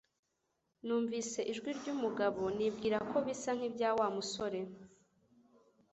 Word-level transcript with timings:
Numvise 0.85 1.39
ijwi 1.51 1.69
ryumugabo 1.79 2.41
nibwira 2.57 2.97
ko 3.09 3.17
bisa 3.25 3.49
nkibya 3.57 3.89
Wa 3.97 4.07
musore 4.15 4.59